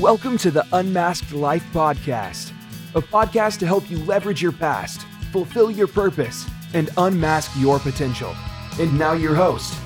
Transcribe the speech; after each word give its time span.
Welcome 0.00 0.38
to 0.38 0.50
the 0.50 0.66
Unmasked 0.72 1.34
Life 1.34 1.62
Podcast, 1.74 2.52
a 2.94 3.02
podcast 3.02 3.58
to 3.58 3.66
help 3.66 3.90
you 3.90 3.98
leverage 4.04 4.40
your 4.40 4.50
past, 4.50 5.02
fulfill 5.30 5.70
your 5.70 5.88
purpose, 5.88 6.48
and 6.72 6.88
unmask 6.96 7.50
your 7.58 7.78
potential. 7.78 8.34
And 8.80 8.98
now, 8.98 9.12
your 9.12 9.34
host, 9.34 9.78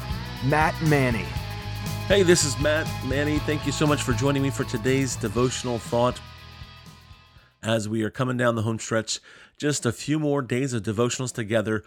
Matt 0.45 0.81
Manney. 0.83 1.27
Hey, 2.07 2.23
this 2.23 2.45
is 2.45 2.57
Matt 2.61 2.89
Manney. 3.09 3.41
Thank 3.41 3.67
you 3.67 3.73
so 3.73 3.89
much 3.89 4.03
for 4.03 4.13
joining 4.13 4.41
me 4.41 4.50
for 4.50 4.62
today's 4.62 5.16
devotional 5.16 5.80
thought. 5.80 6.21
As 7.61 7.89
we 7.89 8.05
are 8.05 8.11
coming 8.11 8.37
down 8.37 8.55
the 8.55 8.62
home 8.62 8.79
stretch, 8.79 9.19
just 9.59 9.85
a 9.85 9.91
few 9.91 10.21
more 10.21 10.43
days 10.43 10.75
of 10.75 10.85
devotionals 10.85 11.33
together 11.33 11.83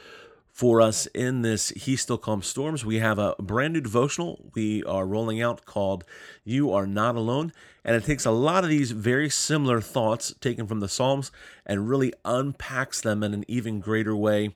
for 0.58 0.82
us 0.82 1.05
in 1.14 1.44
this 1.44 1.70
He 1.70 1.96
Still 1.96 2.18
Calms 2.18 2.48
Storms. 2.48 2.84
We 2.84 2.98
have 2.98 3.20
a 3.20 3.36
brand 3.38 3.76
new 3.76 3.82
devotional 3.82 4.50
we 4.56 4.84
are 4.86 5.06
rolling 5.06 5.39
out 5.39 5.66
called 5.66 6.04
You 6.44 6.74
Are 6.74 6.88
Not 6.88 7.16
Alone. 7.16 7.54
And 7.86 7.96
it 7.96 8.06
takes 8.06 8.26
a 8.26 8.32
lot 8.32 8.64
of 8.64 8.71
these 8.71 8.89
very 8.89 9.29
similar 9.29 9.82
thoughts 9.82 10.34
taken 10.42 10.65
from 10.65 10.79
the 10.79 10.89
Psalms 10.89 11.32
and 11.64 11.88
really 11.88 12.12
unpacks 12.25 13.01
them 13.01 13.21
in 13.21 13.36
an 13.36 13.46
even 13.48 13.79
greater 13.79 14.15
way 14.15 14.56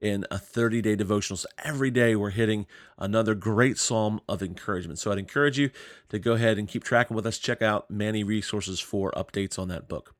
in 0.00 0.24
a 0.30 0.38
30 0.38 0.82
day 0.82 0.94
devotional. 0.94 1.36
So 1.36 1.48
every 1.64 1.90
day 1.90 2.14
we're 2.14 2.30
hitting 2.30 2.66
another 2.96 3.34
great 3.34 3.76
psalm 3.76 4.20
of 4.28 4.44
encouragement. 4.44 5.00
So 5.00 5.10
I'd 5.10 5.18
encourage 5.18 5.58
you 5.58 5.70
to 6.10 6.20
go 6.20 6.34
ahead 6.34 6.58
and 6.58 6.68
keep 6.68 6.84
tracking 6.84 7.16
with 7.16 7.26
us. 7.26 7.38
Check 7.38 7.60
out 7.60 7.90
Manney 7.90 8.22
Resources 8.22 8.78
for 8.78 9.10
updates 9.16 9.58
on 9.58 9.66
that 9.66 9.88
book. 9.88 10.14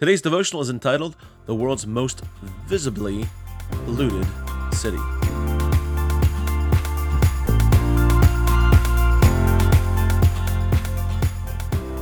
Today's 0.00 0.20
devotional 0.20 0.62
is 0.62 0.68
entitled 0.68 1.14
The 1.46 1.54
World's 1.54 1.86
Most 1.86 2.22
Visibly 2.66 3.28
Polluted 3.70 4.26
City. 4.84 4.98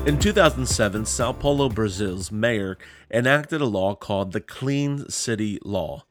In 0.04 0.18
2007, 0.18 1.06
Sao 1.06 1.32
Paulo, 1.32 1.68
Brazil's 1.68 2.32
mayor 2.32 2.76
enacted 3.08 3.60
a 3.60 3.66
law 3.66 3.94
called 3.94 4.32
the 4.32 4.40
Clean 4.40 5.08
City 5.08 5.60
Law. 5.64 6.06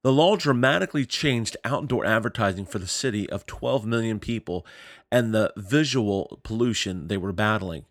The 0.00 0.10
law 0.10 0.36
dramatically 0.36 1.04
changed 1.04 1.58
outdoor 1.64 2.06
advertising 2.06 2.64
for 2.64 2.78
the 2.78 2.86
city 2.86 3.28
of 3.28 3.44
12 3.44 3.84
million 3.84 4.18
people 4.18 4.64
and 5.12 5.34
the 5.34 5.52
visual 5.54 6.40
pollution 6.44 7.08
they 7.08 7.18
were 7.18 7.32
battling. 7.32 7.84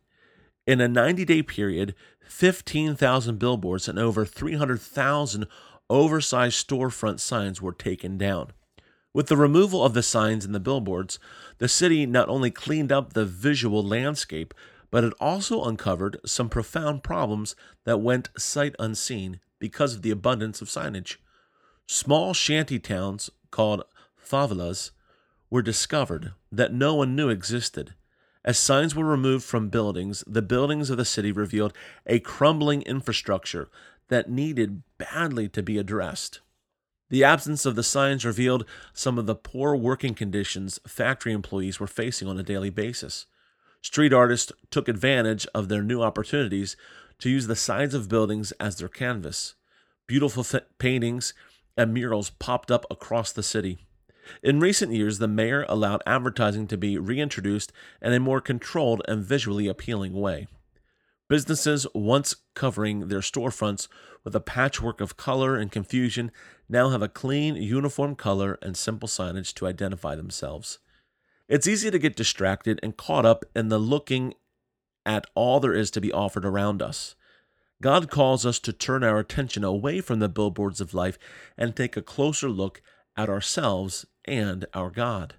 In 0.66 0.82
a 0.82 0.88
90 0.88 1.26
day 1.26 1.44
period, 1.44 1.94
15,000 2.28 3.38
billboards 3.38 3.88
and 3.88 4.00
over 4.00 4.26
300,000 4.26 5.45
oversized 5.89 6.67
storefront 6.67 7.19
signs 7.19 7.61
were 7.61 7.73
taken 7.73 8.17
down. 8.17 8.52
With 9.14 9.28
the 9.28 9.38
removal 9.38 9.83
of 9.83 9.94
the 9.94 10.03
signs 10.03 10.44
and 10.44 10.53
the 10.53 10.59
billboards, 10.59 11.19
the 11.58 11.69
city 11.69 12.05
not 12.05 12.27
only 12.27 12.52
cleaned 12.52 12.92
up 12.92 13.14
the 13.14 13.25
visual 13.25 13.81
landscape, 13.81 14.53
but 14.92 15.03
it 15.03 15.14
also 15.19 15.64
uncovered 15.64 16.19
some 16.25 16.50
profound 16.50 17.03
problems 17.03 17.55
that 17.86 18.02
went 18.02 18.30
sight 18.38 18.75
unseen 18.80 19.39
because 19.59 19.95
of 19.95 20.02
the 20.02 20.11
abundance 20.11 20.61
of 20.61 20.67
signage. 20.67 21.16
Small 21.88 22.33
shanty 22.33 22.80
towns 22.80 23.30
called 23.52 23.83
favelas 24.22 24.92
were 25.49 25.61
discovered 25.61 26.33
that 26.52 26.73
no 26.73 26.95
one 26.95 27.16
knew 27.16 27.30
existed. 27.30 27.94
As 28.44 28.59
signs 28.59 28.95
were 28.95 29.05
removed 29.05 29.44
from 29.44 29.70
buildings, 29.70 30.23
the 30.27 30.42
buildings 30.42 30.89
of 30.89 30.97
the 30.97 31.05
city 31.05 31.31
revealed 31.31 31.73
a 32.05 32.20
crumbling 32.20 32.81
infrastructure 32.83 33.70
that 34.09 34.30
needed 34.30 34.84
badly 34.98 35.48
to 35.50 35.64
be 35.64 35.78
addressed. 35.78 36.42
The 37.09 37.23
absence 37.23 37.66
of 37.66 37.75
the 37.75 37.84
signs 37.84 38.25
revealed 38.25 38.66
some 38.94 39.20
of 39.20 39.25
the 39.25 39.36
poor 39.36 39.75
working 39.75 40.16
conditions 40.16 40.80
factory 40.88 41.34
employees 41.34 41.80
were 41.80 41.88
facing 41.88 42.28
on 42.28 42.39
a 42.39 42.44
daily 42.44 42.70
basis. 42.70 43.28
Street 43.81 44.14
artists 44.14 44.52
took 44.72 44.88
advantage 44.88 45.45
of 45.53 45.70
their 45.70 45.83
new 45.83 46.02
opportunities 46.02 46.76
to 47.20 47.30
use 47.30 47.48
the 47.48 47.56
sides 47.56 47.94
of 47.94 48.09
buildings 48.09 48.52
as 48.53 48.78
their 48.78 48.88
canvas. 48.88 49.53
Beautiful 50.08 50.44
th- 50.44 50.64
paintings 50.80 51.33
and 51.78 51.94
murals 51.94 52.32
popped 52.32 52.72
up 52.72 52.86
across 52.89 53.32
the 53.32 53.43
city. 53.43 53.77
In 54.42 54.60
recent 54.60 54.92
years, 54.92 55.20
the 55.20 55.27
mayor 55.27 55.66
allowed 55.70 56.02
advertising 56.08 56.66
to 56.67 56.77
be 56.77 56.98
reintroduced 56.98 57.72
in 58.02 58.11
a 58.11 58.20
more 58.20 58.42
controlled 58.42 59.04
and 59.08 59.23
visually 59.23 59.67
appealing 59.67 60.14
way. 60.14 60.48
Businesses 61.27 61.87
once 61.95 62.36
covering 62.53 63.08
their 63.08 63.19
storefronts 63.19 63.87
with 64.23 64.36
a 64.36 64.39
patchwork 64.39 65.02
of 65.02 65.17
color 65.17 65.58
and 65.58 65.71
confusion 65.71 66.31
now 66.69 66.89
have 66.89 67.02
a 67.02 67.09
clean, 67.09 67.55
uniform 67.55 68.15
color 68.15 68.59
and 68.61 68.77
simple 68.77 69.08
signage 69.08 69.53
to 69.55 69.65
identify 69.65 70.15
themselves. 70.15 70.77
It's 71.47 71.67
easy 71.67 71.89
to 71.89 71.99
get 71.99 72.15
distracted 72.15 72.80
and 72.83 72.97
caught 72.97 73.25
up 73.25 73.43
in 73.55 73.69
the 73.69 73.80
looking 73.80 74.36
at 75.05 75.25
all 75.36 75.59
there 75.59 75.73
is 75.73 75.91
to 75.91 76.02
be 76.02 76.11
offered 76.11 76.45
around 76.45 76.81
us. 76.81 77.15
God 77.81 78.09
calls 78.09 78.45
us 78.45 78.59
to 78.59 78.73
turn 78.73 79.03
our 79.03 79.19
attention 79.19 79.63
away 79.63 80.02
from 80.02 80.19
the 80.19 80.30
billboards 80.30 80.80
of 80.80 80.93
life 80.93 81.19
and 81.57 81.75
take 81.75 81.97
a 81.97 82.02
closer 82.02 82.49
look 82.49 82.81
at 83.17 83.30
ourselves 83.30 84.05
and 84.25 84.65
our 84.73 84.89
God. 84.89 85.36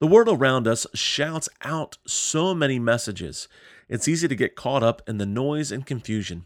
The 0.00 0.06
world 0.06 0.28
around 0.28 0.68
us 0.68 0.86
shouts 0.94 1.48
out 1.62 1.98
so 2.06 2.54
many 2.54 2.78
messages. 2.78 3.48
It's 3.88 4.08
easy 4.08 4.28
to 4.28 4.34
get 4.34 4.56
caught 4.56 4.82
up 4.82 5.02
in 5.08 5.18
the 5.18 5.26
noise 5.26 5.72
and 5.72 5.86
confusion. 5.86 6.44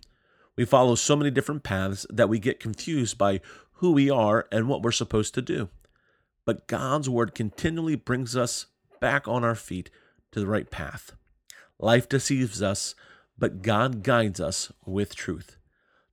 We 0.56 0.64
follow 0.64 0.94
so 0.94 1.16
many 1.16 1.30
different 1.30 1.62
paths 1.62 2.06
that 2.10 2.28
we 2.28 2.38
get 2.38 2.60
confused 2.60 3.18
by 3.18 3.40
who 3.74 3.92
we 3.92 4.10
are 4.10 4.46
and 4.52 4.68
what 4.68 4.82
we're 4.82 4.92
supposed 4.92 5.34
to 5.34 5.42
do. 5.42 5.68
But 6.44 6.66
God's 6.66 7.08
Word 7.08 7.34
continually 7.34 7.96
brings 7.96 8.36
us 8.36 8.66
back 9.00 9.26
on 9.26 9.44
our 9.44 9.54
feet 9.54 9.90
to 10.30 10.40
the 10.40 10.46
right 10.46 10.70
path. 10.70 11.12
Life 11.78 12.08
deceives 12.08 12.62
us, 12.62 12.94
but 13.36 13.62
God 13.62 14.02
guides 14.02 14.40
us 14.40 14.70
with 14.86 15.16
truth. 15.16 15.56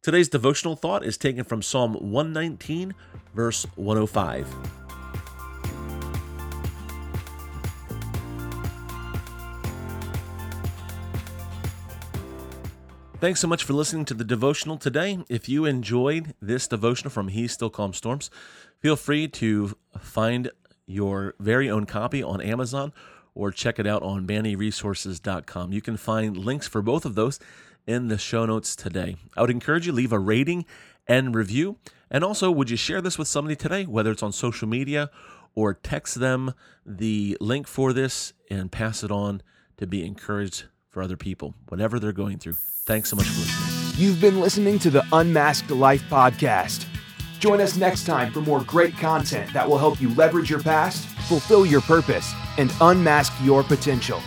Today's 0.01 0.29
devotional 0.29 0.75
thought 0.75 1.05
is 1.05 1.17
taken 1.17 1.43
from 1.43 1.61
Psalm 1.61 1.93
119, 1.93 2.95
verse 3.35 3.67
105. 3.75 4.78
Thanks 13.19 13.41
so 13.41 13.49
much 13.49 13.65
for 13.65 13.73
listening 13.73 14.05
to 14.05 14.13
the 14.13 14.23
devotional 14.23 14.77
today. 14.77 15.19
If 15.27 15.49
you 15.49 15.65
enjoyed 15.65 16.35
this 16.41 16.69
devotional 16.69 17.11
from 17.11 17.27
He 17.27 17.49
Still 17.49 17.69
Calms 17.69 17.97
Storms, 17.97 18.31
feel 18.79 18.95
free 18.95 19.27
to 19.27 19.75
find 19.99 20.49
your 20.85 21.35
very 21.37 21.69
own 21.69 21.85
copy 21.85 22.23
on 22.23 22.39
Amazon 22.39 22.93
or 23.35 23.51
check 23.51 23.77
it 23.77 23.85
out 23.85 24.03
on 24.03 24.25
manneyresources.com. 24.25 25.73
You 25.73 25.81
can 25.81 25.97
find 25.97 26.37
links 26.37 26.69
for 26.69 26.81
both 26.81 27.03
of 27.03 27.15
those 27.15 27.41
in 27.85 28.07
the 28.07 28.17
show 28.17 28.45
notes 28.45 28.73
today. 28.73 29.17
I 29.35 29.41
would 29.41 29.51
encourage 29.51 29.85
you 29.85 29.91
leave 29.91 30.13
a 30.13 30.19
rating 30.19 30.65
and 31.05 31.35
review. 31.35 31.75
And 32.09 32.23
also, 32.23 32.49
would 32.49 32.69
you 32.69 32.77
share 32.77 33.01
this 33.01 33.17
with 33.17 33.27
somebody 33.27 33.57
today, 33.57 33.83
whether 33.85 34.11
it's 34.11 34.23
on 34.23 34.31
social 34.31 34.69
media 34.69 35.09
or 35.55 35.73
text 35.73 36.21
them 36.21 36.53
the 36.85 37.35
link 37.41 37.67
for 37.67 37.91
this 37.91 38.31
and 38.49 38.71
pass 38.71 39.03
it 39.03 39.11
on 39.11 39.41
to 39.75 39.85
be 39.85 40.05
encouraged 40.05 40.67
for 40.89 41.01
other 41.03 41.17
people, 41.17 41.53
whatever 41.67 41.99
they're 41.99 42.11
going 42.11 42.37
through. 42.37 42.53
Thanks 42.85 43.09
so 43.09 43.15
much 43.15 43.27
for 43.27 43.39
listening. 43.39 43.93
You've 43.97 44.21
been 44.21 44.39
listening 44.39 44.79
to 44.79 44.89
the 44.89 45.05
Unmasked 45.11 45.71
Life 45.71 46.03
Podcast. 46.09 46.85
Join 47.39 47.61
us 47.61 47.77
next 47.77 48.05
time 48.05 48.31
for 48.31 48.41
more 48.41 48.61
great 48.61 48.97
content 48.97 49.51
that 49.53 49.67
will 49.67 49.77
help 49.77 50.01
you 50.01 50.13
leverage 50.15 50.49
your 50.49 50.61
past, 50.61 51.05
fulfill 51.27 51.65
your 51.65 51.81
purpose, 51.81 52.33
and 52.57 52.73
unmask 52.81 53.31
your 53.43 53.63
potential. 53.63 54.21